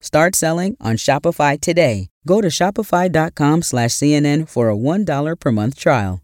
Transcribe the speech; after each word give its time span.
Start 0.00 0.34
selling 0.34 0.76
on 0.80 0.96
Shopify 0.96 1.60
today. 1.60 2.08
Go 2.26 2.40
to 2.40 2.48
shopify.com 2.48 3.62
slash 3.62 3.90
CNN 3.90 4.48
for 4.48 4.70
a 4.70 4.76
$1 4.76 5.38
per 5.38 5.52
month 5.52 5.78
trial. 5.78 6.22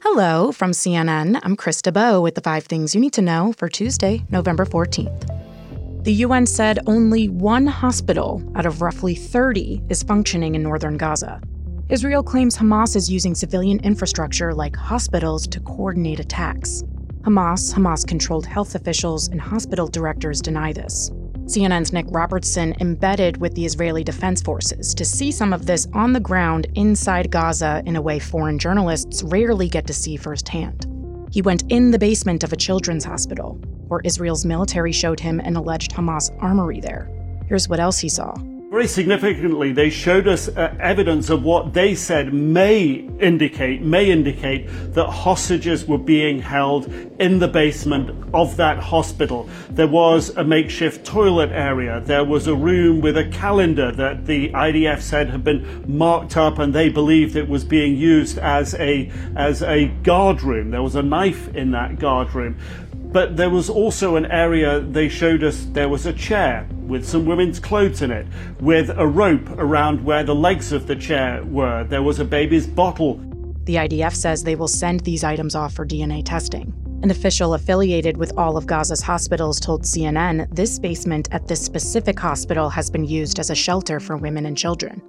Hello 0.00 0.52
from 0.52 0.72
CNN. 0.72 1.38
I'm 1.42 1.56
Krista 1.56 1.92
Bow 1.92 2.20
with 2.20 2.34
the 2.34 2.40
five 2.40 2.64
things 2.64 2.94
you 2.94 3.00
need 3.00 3.12
to 3.14 3.22
know 3.22 3.54
for 3.56 3.68
Tuesday, 3.68 4.24
November 4.30 4.64
14th. 4.64 6.04
The 6.04 6.12
UN 6.24 6.46
said 6.46 6.80
only 6.86 7.28
one 7.28 7.66
hospital 7.66 8.42
out 8.54 8.66
of 8.66 8.82
roughly 8.82 9.14
30 9.14 9.82
is 9.88 10.02
functioning 10.02 10.54
in 10.54 10.62
northern 10.62 10.96
Gaza. 10.96 11.40
Israel 11.88 12.22
claims 12.22 12.56
Hamas 12.56 12.96
is 12.96 13.10
using 13.10 13.34
civilian 13.34 13.80
infrastructure 13.80 14.54
like 14.54 14.76
hospitals 14.76 15.46
to 15.48 15.60
coordinate 15.60 16.20
attacks. 16.20 16.82
Hamas, 17.20 17.72
Hamas 17.72 18.06
controlled 18.06 18.46
health 18.46 18.74
officials, 18.74 19.28
and 19.28 19.40
hospital 19.40 19.86
directors 19.86 20.40
deny 20.40 20.72
this. 20.72 21.10
CNN's 21.52 21.92
Nic 21.92 22.06
Robertson 22.08 22.74
embedded 22.80 23.36
with 23.36 23.54
the 23.54 23.66
Israeli 23.66 24.02
Defense 24.02 24.40
Forces 24.40 24.94
to 24.94 25.04
see 25.04 25.30
some 25.30 25.52
of 25.52 25.66
this 25.66 25.86
on 25.92 26.14
the 26.14 26.20
ground 26.20 26.66
inside 26.76 27.30
Gaza 27.30 27.82
in 27.84 27.94
a 27.94 28.00
way 28.00 28.18
foreign 28.18 28.58
journalists 28.58 29.22
rarely 29.22 29.68
get 29.68 29.86
to 29.86 29.92
see 29.92 30.16
firsthand. 30.16 30.86
He 31.30 31.42
went 31.42 31.64
in 31.70 31.90
the 31.90 31.98
basement 31.98 32.42
of 32.42 32.54
a 32.54 32.56
children's 32.56 33.04
hospital, 33.04 33.60
where 33.88 34.00
Israel's 34.02 34.46
military 34.46 34.92
showed 34.92 35.20
him 35.20 35.40
an 35.40 35.54
alleged 35.54 35.92
Hamas 35.92 36.34
armory 36.40 36.80
there. 36.80 37.10
Here's 37.48 37.68
what 37.68 37.80
else 37.80 37.98
he 37.98 38.08
saw. 38.08 38.34
Very 38.72 38.86
significantly, 38.86 39.72
they 39.72 39.90
showed 39.90 40.26
us 40.26 40.48
uh, 40.48 40.74
evidence 40.80 41.28
of 41.28 41.42
what 41.42 41.74
they 41.74 41.94
said 41.94 42.32
may 42.32 43.06
indicate, 43.20 43.82
may 43.82 44.10
indicate 44.10 44.66
that 44.94 45.10
hostages 45.10 45.84
were 45.84 45.98
being 45.98 46.40
held 46.40 46.90
in 47.20 47.38
the 47.38 47.48
basement 47.48 48.08
of 48.32 48.56
that 48.56 48.78
hospital. 48.78 49.46
There 49.68 49.88
was 49.88 50.30
a 50.38 50.42
makeshift 50.42 51.04
toilet 51.04 51.50
area. 51.50 52.00
There 52.00 52.24
was 52.24 52.46
a 52.46 52.54
room 52.54 53.02
with 53.02 53.18
a 53.18 53.26
calendar 53.26 53.92
that 53.92 54.24
the 54.24 54.48
IDF 54.48 55.02
said 55.02 55.28
had 55.28 55.44
been 55.44 55.84
marked 55.86 56.38
up 56.38 56.58
and 56.58 56.72
they 56.72 56.88
believed 56.88 57.36
it 57.36 57.50
was 57.50 57.64
being 57.64 57.94
used 57.94 58.38
as 58.38 58.72
a, 58.76 59.12
as 59.36 59.62
a 59.62 59.88
guard 60.02 60.42
room. 60.42 60.70
There 60.70 60.82
was 60.82 60.94
a 60.94 61.02
knife 61.02 61.54
in 61.54 61.72
that 61.72 61.98
guard 61.98 62.34
room. 62.34 62.56
But 63.12 63.36
there 63.36 63.50
was 63.50 63.68
also 63.68 64.16
an 64.16 64.26
area 64.26 64.80
they 64.80 65.08
showed 65.08 65.44
us 65.44 65.66
there 65.72 65.88
was 65.88 66.06
a 66.06 66.12
chair 66.14 66.66
with 66.86 67.06
some 67.06 67.26
women's 67.26 67.60
clothes 67.60 68.00
in 68.00 68.10
it, 68.10 68.26
with 68.60 68.90
a 68.90 69.06
rope 69.06 69.48
around 69.50 70.04
where 70.04 70.24
the 70.24 70.34
legs 70.34 70.72
of 70.72 70.86
the 70.86 70.96
chair 70.96 71.44
were. 71.44 71.84
There 71.84 72.02
was 72.02 72.18
a 72.18 72.24
baby's 72.24 72.66
bottle. 72.66 73.20
The 73.64 73.76
IDF 73.76 74.14
says 74.14 74.42
they 74.42 74.56
will 74.56 74.66
send 74.66 75.00
these 75.00 75.24
items 75.24 75.54
off 75.54 75.74
for 75.74 75.86
DNA 75.86 76.24
testing. 76.24 76.72
An 77.02 77.10
official 77.10 77.54
affiliated 77.54 78.16
with 78.16 78.32
all 78.38 78.56
of 78.56 78.66
Gaza's 78.66 79.02
hospitals 79.02 79.60
told 79.60 79.82
CNN 79.82 80.52
this 80.54 80.78
basement 80.78 81.28
at 81.32 81.48
this 81.48 81.62
specific 81.62 82.18
hospital 82.18 82.70
has 82.70 82.90
been 82.90 83.04
used 83.04 83.38
as 83.38 83.50
a 83.50 83.54
shelter 83.54 84.00
for 84.00 84.16
women 84.16 84.46
and 84.46 84.56
children. 84.56 85.02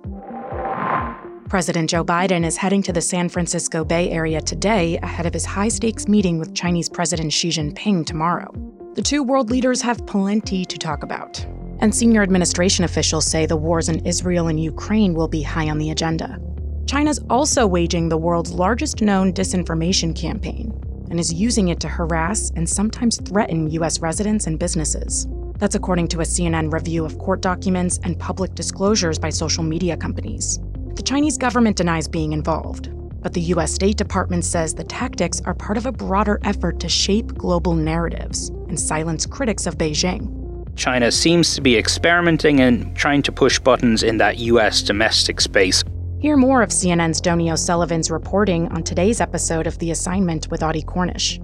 President 1.50 1.90
Joe 1.90 2.04
Biden 2.04 2.46
is 2.46 2.58
heading 2.58 2.82
to 2.84 2.94
the 2.94 3.02
San 3.02 3.30
Francisco 3.30 3.84
Bay 3.84 4.10
Area 4.10 4.42
today 4.42 4.98
ahead 5.04 5.26
of 5.26 5.34
his 5.34 5.46
high 5.46 5.68
stakes 5.68 6.08
meeting 6.08 6.40
with 6.40 6.56
Chinese 6.56 6.90
President 6.90 7.32
Xi 7.32 7.50
Jinping 7.50 8.06
tomorrow. 8.06 8.52
The 8.96 9.02
two 9.02 9.24
world 9.24 9.52
leaders 9.52 9.82
have 9.82 10.06
plenty 10.08 10.66
to 10.66 10.78
talk 10.78 11.04
about. 11.04 11.46
And 11.80 11.94
senior 11.94 12.24
administration 12.24 12.86
officials 12.86 13.26
say 13.26 13.46
the 13.46 13.58
wars 13.58 13.90
in 13.90 14.06
Israel 14.06 14.48
and 14.48 14.62
Ukraine 14.62 15.14
will 15.14 15.28
be 15.28 15.42
high 15.42 15.70
on 15.70 15.78
the 15.78 15.92
agenda. 15.92 16.40
China's 16.88 17.20
also 17.30 17.68
waging 17.68 18.10
the 18.10 18.18
world's 18.18 18.52
largest 18.52 19.02
known 19.02 19.34
disinformation 19.34 20.16
campaign 20.16 20.74
and 21.10 21.20
is 21.20 21.34
using 21.34 21.68
it 21.68 21.80
to 21.82 21.88
harass 21.88 22.52
and 22.56 22.68
sometimes 22.68 23.20
threaten 23.22 23.70
U.S. 23.72 24.00
residents 24.00 24.48
and 24.48 24.58
businesses. 24.58 25.28
That's 25.58 25.76
according 25.76 26.08
to 26.10 26.22
a 26.22 26.24
CNN 26.24 26.74
review 26.74 27.06
of 27.06 27.20
court 27.20 27.42
documents 27.42 28.00
and 28.04 28.18
public 28.18 28.56
disclosures 28.56 29.20
by 29.20 29.30
social 29.30 29.64
media 29.64 29.96
companies. 29.96 30.60
The 30.96 31.02
Chinese 31.02 31.40
government 31.40 31.76
denies 31.76 32.08
being 32.08 32.34
involved, 32.34 32.92
but 33.22 33.34
the 33.34 33.42
US 33.42 33.74
State 33.74 33.98
Department 33.98 34.46
says 34.46 34.76
the 34.76 34.84
tactics 34.84 35.42
are 35.42 35.56
part 35.56 35.78
of 35.78 35.88
a 35.88 35.92
broader 35.92 36.40
effort 36.44 36.80
to 36.82 36.88
shape 36.88 37.34
global 37.34 37.74
narratives 37.74 38.50
and 38.68 38.80
silence 38.80 39.26
critics 39.26 39.66
of 39.66 39.78
Beijing. 39.80 40.40
China 40.76 41.12
seems 41.12 41.56
to 41.56 41.62
be 41.62 41.78
experimenting 41.78 42.60
and 42.60 42.96
trying 42.96 43.24
to 43.24 43.32
push 43.32 43.60
buttons 43.60 44.04
in 44.04 44.18
that 44.18 44.38
US 44.38 44.84
domestic 44.84 45.42
space. 45.42 45.84
Hear 46.20 46.38
more 46.38 46.62
of 46.62 46.70
CNN's 46.70 47.20
Donie 47.20 47.52
O'Sullivan's 47.52 48.12
reporting 48.12 48.68
on 48.70 48.84
today's 48.84 49.20
episode 49.20 49.66
of 49.66 49.80
The 49.80 49.92
Assignment 49.92 50.50
with 50.52 50.62
Audie 50.62 50.84
Cornish. 50.84 51.40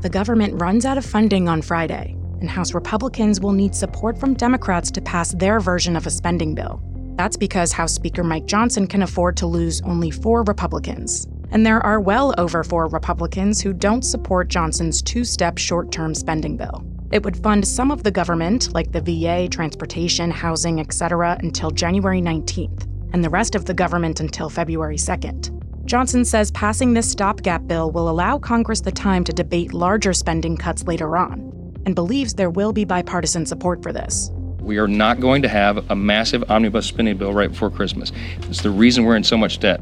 The 0.00 0.10
government 0.10 0.60
runs 0.60 0.86
out 0.86 0.96
of 0.96 1.04
funding 1.04 1.46
on 1.46 1.60
Friday, 1.60 2.16
and 2.40 2.48
House 2.48 2.72
Republicans 2.72 3.40
will 3.40 3.52
need 3.52 3.74
support 3.74 4.18
from 4.18 4.32
Democrats 4.32 4.90
to 4.92 5.02
pass 5.02 5.32
their 5.32 5.60
version 5.60 5.94
of 5.94 6.06
a 6.06 6.10
spending 6.10 6.54
bill. 6.54 6.82
That's 7.18 7.36
because 7.36 7.72
House 7.72 7.92
Speaker 7.92 8.22
Mike 8.22 8.46
Johnson 8.46 8.86
can 8.86 9.02
afford 9.02 9.36
to 9.38 9.46
lose 9.48 9.80
only 9.80 10.08
four 10.08 10.44
Republicans. 10.44 11.26
And 11.50 11.66
there 11.66 11.84
are 11.84 11.98
well 11.98 12.32
over 12.38 12.62
four 12.62 12.86
Republicans 12.86 13.60
who 13.60 13.72
don't 13.72 14.04
support 14.04 14.46
Johnson's 14.46 15.02
two 15.02 15.24
step 15.24 15.58
short 15.58 15.90
term 15.90 16.14
spending 16.14 16.56
bill. 16.56 16.86
It 17.10 17.24
would 17.24 17.36
fund 17.36 17.66
some 17.66 17.90
of 17.90 18.04
the 18.04 18.12
government, 18.12 18.72
like 18.72 18.92
the 18.92 19.00
VA, 19.00 19.48
transportation, 19.48 20.30
housing, 20.30 20.78
etc., 20.78 21.36
until 21.40 21.72
January 21.72 22.22
19th, 22.22 22.86
and 23.12 23.24
the 23.24 23.30
rest 23.30 23.56
of 23.56 23.64
the 23.64 23.74
government 23.74 24.20
until 24.20 24.48
February 24.48 24.96
2nd. 24.96 25.50
Johnson 25.86 26.24
says 26.24 26.52
passing 26.52 26.94
this 26.94 27.10
stopgap 27.10 27.66
bill 27.66 27.90
will 27.90 28.08
allow 28.08 28.38
Congress 28.38 28.80
the 28.80 28.92
time 28.92 29.24
to 29.24 29.32
debate 29.32 29.74
larger 29.74 30.12
spending 30.12 30.56
cuts 30.56 30.84
later 30.84 31.16
on, 31.16 31.40
and 31.84 31.96
believes 31.96 32.34
there 32.34 32.50
will 32.50 32.72
be 32.72 32.84
bipartisan 32.84 33.44
support 33.44 33.82
for 33.82 33.92
this. 33.92 34.30
We 34.68 34.76
are 34.76 34.86
not 34.86 35.18
going 35.18 35.40
to 35.40 35.48
have 35.48 35.90
a 35.90 35.96
massive 35.96 36.44
omnibus 36.50 36.84
spending 36.84 37.16
bill 37.16 37.32
right 37.32 37.50
before 37.50 37.70
Christmas. 37.70 38.12
It's 38.50 38.60
the 38.60 38.68
reason 38.68 39.06
we're 39.06 39.16
in 39.16 39.24
so 39.24 39.38
much 39.38 39.60
debt. 39.60 39.80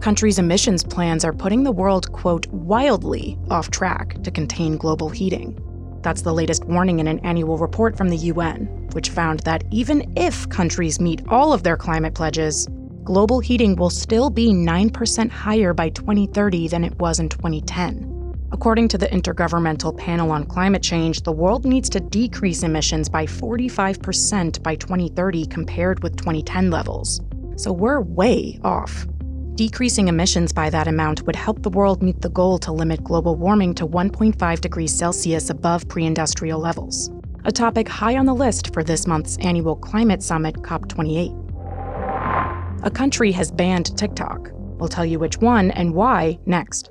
Countries' 0.00 0.40
emissions 0.40 0.82
plans 0.82 1.24
are 1.24 1.32
putting 1.32 1.62
the 1.62 1.70
world, 1.70 2.10
quote, 2.10 2.48
wildly 2.48 3.38
off 3.48 3.70
track 3.70 4.20
to 4.24 4.32
contain 4.32 4.76
global 4.76 5.08
heating. 5.08 5.56
That's 6.02 6.22
the 6.22 6.34
latest 6.34 6.64
warning 6.64 6.98
in 6.98 7.06
an 7.06 7.20
annual 7.20 7.58
report 7.58 7.96
from 7.96 8.08
the 8.08 8.16
UN, 8.16 8.88
which 8.92 9.10
found 9.10 9.38
that 9.40 9.62
even 9.70 10.12
if 10.16 10.48
countries 10.48 10.98
meet 10.98 11.22
all 11.28 11.52
of 11.52 11.62
their 11.62 11.76
climate 11.76 12.14
pledges, 12.14 12.66
global 13.04 13.38
heating 13.38 13.76
will 13.76 13.88
still 13.88 14.30
be 14.30 14.48
9% 14.48 15.30
higher 15.30 15.72
by 15.72 15.90
2030 15.90 16.66
than 16.66 16.82
it 16.82 16.98
was 16.98 17.20
in 17.20 17.28
2010. 17.28 18.17
According 18.50 18.88
to 18.88 18.98
the 18.98 19.08
Intergovernmental 19.08 19.96
Panel 19.96 20.30
on 20.30 20.46
Climate 20.46 20.82
Change, 20.82 21.22
the 21.22 21.32
world 21.32 21.66
needs 21.66 21.90
to 21.90 22.00
decrease 22.00 22.62
emissions 22.62 23.08
by 23.08 23.26
45% 23.26 24.62
by 24.62 24.74
2030 24.74 25.44
compared 25.46 26.02
with 26.02 26.16
2010 26.16 26.70
levels. 26.70 27.20
So 27.56 27.72
we're 27.72 28.00
way 28.00 28.58
off. 28.64 29.06
Decreasing 29.54 30.08
emissions 30.08 30.52
by 30.52 30.70
that 30.70 30.88
amount 30.88 31.26
would 31.26 31.36
help 31.36 31.62
the 31.62 31.68
world 31.68 32.02
meet 32.02 32.22
the 32.22 32.30
goal 32.30 32.58
to 32.60 32.72
limit 32.72 33.04
global 33.04 33.36
warming 33.36 33.74
to 33.74 33.86
1.5 33.86 34.60
degrees 34.60 34.96
Celsius 34.96 35.50
above 35.50 35.86
pre 35.88 36.06
industrial 36.06 36.58
levels, 36.58 37.10
a 37.44 37.52
topic 37.52 37.86
high 37.86 38.16
on 38.16 38.24
the 38.24 38.34
list 38.34 38.72
for 38.72 38.82
this 38.82 39.06
month's 39.06 39.36
annual 39.38 39.76
climate 39.76 40.22
summit, 40.22 40.54
COP28. 40.62 41.34
A 42.84 42.90
country 42.90 43.32
has 43.32 43.50
banned 43.50 43.98
TikTok. 43.98 44.50
We'll 44.78 44.88
tell 44.88 45.04
you 45.04 45.18
which 45.18 45.38
one 45.38 45.72
and 45.72 45.92
why 45.92 46.38
next. 46.46 46.90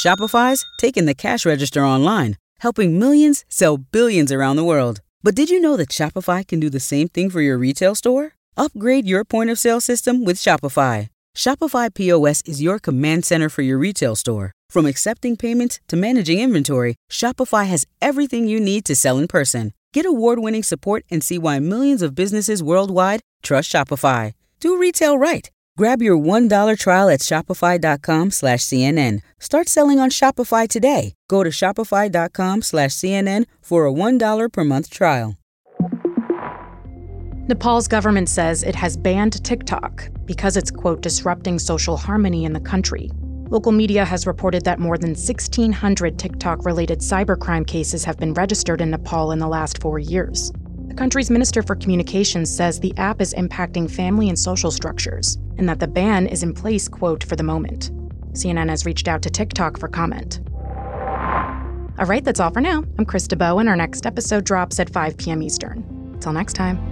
Shopify's 0.00 0.64
taking 0.78 1.04
the 1.04 1.14
cash 1.14 1.44
register 1.44 1.84
online, 1.84 2.38
helping 2.60 2.98
millions 2.98 3.44
sell 3.50 3.76
billions 3.76 4.32
around 4.32 4.56
the 4.56 4.64
world. 4.64 5.02
But 5.22 5.34
did 5.34 5.50
you 5.50 5.60
know 5.60 5.76
that 5.76 5.90
Shopify 5.90 6.46
can 6.46 6.58
do 6.58 6.70
the 6.70 6.80
same 6.80 7.06
thing 7.06 7.28
for 7.28 7.42
your 7.42 7.58
retail 7.58 7.94
store? 7.94 8.32
Upgrade 8.56 9.06
your 9.06 9.26
point 9.26 9.50
of 9.50 9.58
sale 9.58 9.78
system 9.78 10.24
with 10.24 10.38
Shopify. 10.38 11.08
Shopify 11.36 11.92
POS 11.92 12.40
is 12.46 12.62
your 12.62 12.78
command 12.78 13.26
center 13.26 13.50
for 13.50 13.60
your 13.60 13.76
retail 13.76 14.16
store. 14.16 14.52
From 14.70 14.86
accepting 14.86 15.36
payments 15.36 15.80
to 15.88 15.96
managing 15.96 16.40
inventory, 16.40 16.94
Shopify 17.12 17.66
has 17.66 17.86
everything 18.00 18.48
you 18.48 18.58
need 18.58 18.86
to 18.86 18.96
sell 18.96 19.18
in 19.18 19.28
person. 19.28 19.74
Get 19.92 20.06
award-winning 20.06 20.62
support 20.62 21.04
and 21.10 21.22
see 21.22 21.36
why 21.36 21.58
millions 21.58 22.00
of 22.00 22.14
businesses 22.14 22.62
worldwide 22.62 23.20
trust 23.42 23.70
Shopify. 23.70 24.32
Do 24.60 24.78
retail 24.78 25.18
right. 25.18 25.50
Grab 25.80 26.02
your 26.02 26.18
$1 26.18 26.78
trial 26.78 27.08
at 27.08 27.20
shopify.com 27.20 28.32
slash 28.32 28.60
CNN. 28.60 29.22
Start 29.38 29.66
selling 29.66 29.98
on 29.98 30.10
Shopify 30.10 30.68
today. 30.68 31.14
Go 31.26 31.42
to 31.42 31.48
shopify.com 31.48 32.60
slash 32.60 32.90
CNN 32.90 33.46
for 33.62 33.86
a 33.86 33.90
$1 33.90 34.52
per 34.52 34.62
month 34.62 34.90
trial. 34.90 35.38
Nepal's 37.48 37.88
government 37.88 38.28
says 38.28 38.62
it 38.62 38.74
has 38.74 38.98
banned 38.98 39.42
TikTok 39.42 40.10
because 40.26 40.58
it's, 40.58 40.70
quote, 40.70 41.00
disrupting 41.00 41.58
social 41.58 41.96
harmony 41.96 42.44
in 42.44 42.52
the 42.52 42.60
country. 42.60 43.10
Local 43.48 43.72
media 43.72 44.04
has 44.04 44.26
reported 44.26 44.66
that 44.66 44.80
more 44.80 44.98
than 44.98 45.12
1,600 45.12 46.18
TikTok 46.18 46.66
related 46.66 46.98
cybercrime 46.98 47.66
cases 47.66 48.04
have 48.04 48.18
been 48.18 48.34
registered 48.34 48.82
in 48.82 48.90
Nepal 48.90 49.32
in 49.32 49.38
the 49.38 49.48
last 49.48 49.80
four 49.80 49.98
years. 49.98 50.52
The 50.90 50.96
country's 50.96 51.30
Minister 51.30 51.62
for 51.62 51.76
Communications 51.76 52.54
says 52.54 52.80
the 52.80 52.92
app 52.96 53.20
is 53.20 53.32
impacting 53.34 53.88
family 53.88 54.28
and 54.28 54.36
social 54.36 54.72
structures, 54.72 55.38
and 55.56 55.68
that 55.68 55.78
the 55.78 55.86
ban 55.86 56.26
is 56.26 56.42
in 56.42 56.52
place, 56.52 56.88
quote, 56.88 57.22
for 57.22 57.36
the 57.36 57.44
moment. 57.44 57.92
CNN 58.32 58.68
has 58.68 58.84
reached 58.84 59.06
out 59.06 59.22
to 59.22 59.30
TikTok 59.30 59.78
for 59.78 59.86
comment. 59.86 60.40
All 61.96 62.06
right, 62.06 62.24
that's 62.24 62.40
all 62.40 62.50
for 62.50 62.60
now. 62.60 62.78
I'm 62.98 63.06
Krista 63.06 63.38
Bowen. 63.38 63.68
Our 63.68 63.76
next 63.76 64.04
episode 64.04 64.42
drops 64.44 64.80
at 64.80 64.90
5 64.90 65.16
p.m. 65.16 65.44
Eastern. 65.44 66.18
Till 66.20 66.32
next 66.32 66.54
time. 66.54 66.89